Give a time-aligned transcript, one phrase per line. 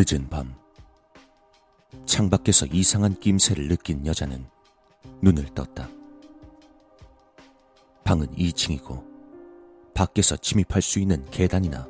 [0.00, 0.54] 늦은 밤
[2.06, 4.46] 창밖에서 이상한 낌새를 느낀 여자는
[5.22, 5.88] 눈을 떴다.
[8.04, 9.04] 방은 2층이고
[9.94, 11.88] 밖에서 침입할 수 있는 계단이나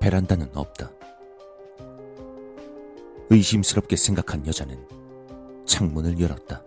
[0.00, 0.90] 베란다는 없다.
[3.30, 4.88] 의심스럽게 생각한 여자는
[5.64, 6.64] 창문을 열었다.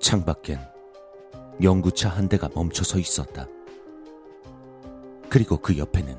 [0.00, 0.60] 창밖엔
[1.60, 3.48] 연구차 한 대가 멈춰서 있었다.
[5.36, 6.16] 그리고 그 옆에는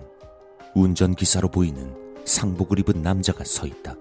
[0.76, 1.92] 운전기사로 보이는
[2.24, 3.96] 상복을 입은 남자가 서 있다.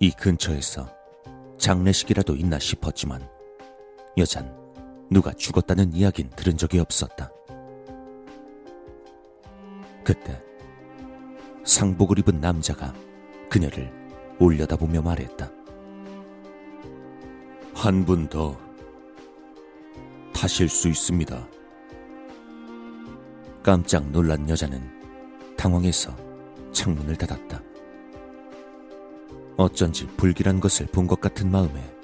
[0.00, 0.88] 이 근처에서
[1.58, 3.22] 장례식이라도 있나 싶었지만
[4.18, 4.52] 여잔
[5.10, 7.30] 누가 죽었다는 이야긴 들은 적이 없었다.
[10.02, 10.42] 그때
[11.62, 12.92] 상복을 입은 남자가
[13.48, 13.92] 그녀를
[14.40, 15.48] 올려다보며 말했다.
[17.74, 18.58] 한 분 더
[20.34, 21.61] 타실 수 있습니다.
[23.62, 26.16] 깜짝 놀란 여자는 당황해서
[26.72, 27.62] 창문을 닫았다.
[29.56, 31.94] 어쩐지 불길한 것을 본 것 같은 마음에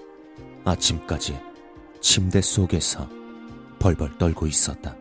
[0.65, 1.39] 아침까지
[2.01, 3.09] 침대 속에서
[3.81, 4.97] 벌벌 떨고 있었다.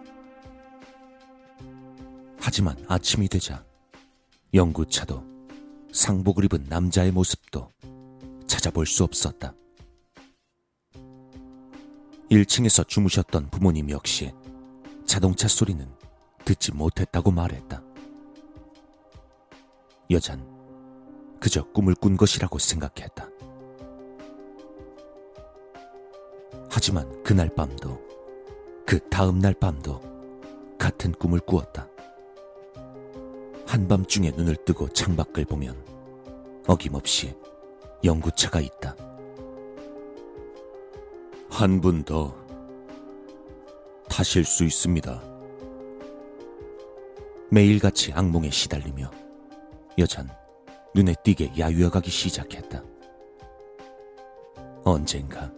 [2.40, 3.64] 하지만 아침이 되자
[4.54, 5.24] 연구차도
[5.92, 7.70] 상복을 입은 남자의 모습도
[8.48, 9.54] 찾아볼 수 없었다.
[12.32, 14.32] 1층에서 주무셨던 부모님 역시
[15.06, 15.88] 자동차 소리는
[16.48, 17.84] 듣지 못했다고 말했다.
[20.10, 20.42] 여잔
[21.42, 23.28] 그저 꿈을 꾼 것이라고 생각했다.
[26.70, 28.00] 하지만 그날 밤도
[28.86, 30.00] 그 다음 날 밤도
[30.80, 31.86] 같은 꿈을 꾸었다.
[33.66, 35.76] 한밤중에 눈을 뜨고 창밖을 보면
[36.66, 37.36] 어김없이
[38.06, 38.96] 연구차가 있다.
[41.50, 42.34] 한 분 더
[44.08, 45.37] 타실 수 있습니다.
[47.50, 49.10] 매일같이 악몽에 시달리며
[49.98, 50.30] 여잔
[50.94, 52.84] 눈에 띄게 야유어가기 시작했다.
[54.84, 55.52] 언젠가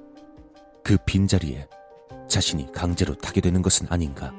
[0.83, 1.67] 그 빈자리에
[2.27, 4.31] 자신이 강제로 타게 되는 것은 아닌가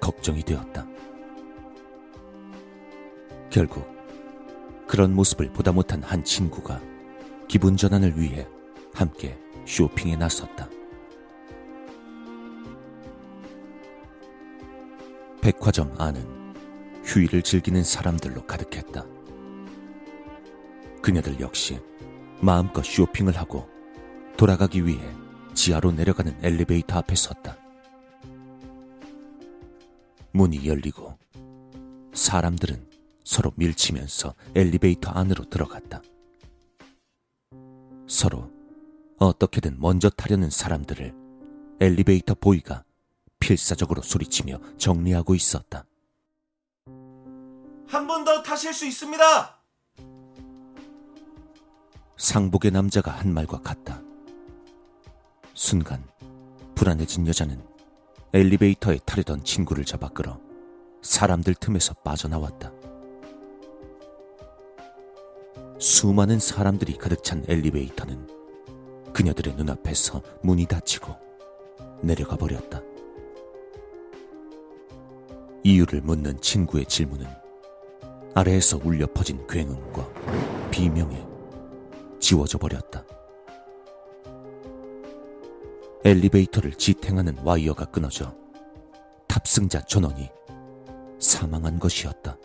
[0.00, 0.86] 걱정이 되었다.
[3.50, 3.84] 결국
[4.86, 6.80] 그런 모습을 보다 못한 한 친구가
[7.48, 8.46] 기분 전환을 위해
[8.94, 10.68] 함께 쇼핑에 나섰다.
[15.40, 16.45] 백화점 안은
[17.06, 19.06] 휴일을 즐기는 사람들로 가득했다.
[21.00, 21.80] 그녀들 역시
[22.40, 23.68] 마음껏 쇼핑을 하고
[24.36, 25.00] 돌아가기 위해
[25.54, 27.56] 지하로 내려가는 엘리베이터 앞에 섰다.
[30.32, 31.16] 문이 열리고
[32.12, 32.90] 사람들은
[33.24, 36.02] 서로 밀치면서 엘리베이터 안으로 들어갔다.
[38.08, 38.50] 서로
[39.18, 41.14] 어떻게든 먼저 타려는 사람들을
[41.80, 42.84] 엘리베이터 보이가
[43.38, 45.86] 필사적으로 소리치며 정리하고 있었다.
[48.56, 49.60] 타실 수 있습니다.
[52.16, 54.00] 상복의 남자가 한 말과 같다.
[55.52, 56.02] 순간
[56.74, 57.62] 불안해진 여자는
[58.32, 60.40] 엘리베이터에 타려던 친구를 잡아 끌어
[61.02, 62.72] 사람들 틈에서 빠져나왔다.
[65.78, 71.14] 수많은 사람들이 가득 찬 엘리베이터는 그녀들의 눈앞에서 문이 닫히고
[72.00, 72.80] 내려가 버렸다.
[75.62, 77.44] 이유를 묻는 친구의 질문은
[78.36, 80.06] 아래에서 울려 퍼진 굉음과
[80.70, 81.26] 비명에
[82.20, 83.02] 지워져 버렸다.
[86.04, 88.34] 엘리베이터를 지탱하는 와이어가 끊어져
[89.26, 90.28] 탑승자 전원이
[91.18, 92.36] 사망한 것이었다.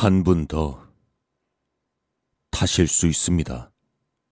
[0.00, 0.78] 한 분 더
[2.52, 3.72] 타실 수 있습니다.